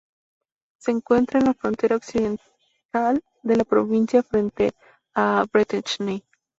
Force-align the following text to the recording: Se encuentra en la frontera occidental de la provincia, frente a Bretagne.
Se 0.79 0.89
encuentra 0.89 1.37
en 1.39 1.45
la 1.45 1.53
frontera 1.53 1.95
occidental 1.95 3.21
de 3.43 3.55
la 3.55 3.63
provincia, 3.65 4.23
frente 4.23 4.71
a 5.13 5.45
Bretagne. 5.53 6.23